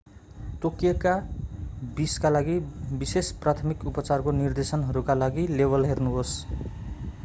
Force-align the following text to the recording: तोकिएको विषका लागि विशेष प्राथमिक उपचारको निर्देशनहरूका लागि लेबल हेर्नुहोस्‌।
तोकिएको 0.61 1.11
विषका 1.97 2.29
लागि 2.29 2.57
विशेष 2.95 3.31
प्राथमिक 3.43 3.85
उपचारको 3.87 4.31
निर्देशनहरूका 4.33 5.13
लागि 5.15 5.47
लेबल 5.53 5.85
हेर्नुहोस्‌। 5.85 6.35